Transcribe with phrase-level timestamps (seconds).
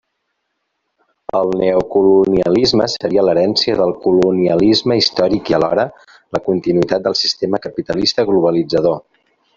[1.39, 5.87] El neocolonialisme seria l'herència del colonialisme històric i alhora,
[6.37, 9.03] la continuïtat del sistema capitalista globalitzador.